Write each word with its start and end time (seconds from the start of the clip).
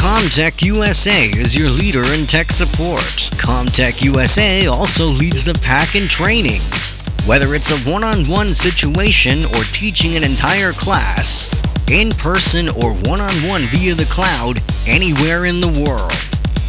Commtech 0.00 0.62
USA 0.62 1.28
is 1.36 1.54
your 1.54 1.68
leader 1.68 2.02
in 2.14 2.26
tech 2.26 2.50
support. 2.50 3.04
Commtech 3.36 4.02
USA 4.02 4.66
also 4.66 5.04
leads 5.04 5.44
the 5.44 5.52
pack 5.60 5.94
in 5.94 6.08
training. 6.08 6.62
Whether 7.26 7.52
it's 7.52 7.70
a 7.70 7.90
one-on-one 7.90 8.48
situation 8.48 9.44
or 9.44 9.62
teaching 9.72 10.16
an 10.16 10.24
entire 10.24 10.72
class, 10.72 11.52
in 11.92 12.10
person 12.12 12.68
or 12.68 12.94
one-on-one 13.04 13.62
via 13.68 13.94
the 13.94 14.08
cloud, 14.08 14.62
anywhere 14.88 15.44
in 15.44 15.60
the 15.60 15.84
world. 15.84 16.16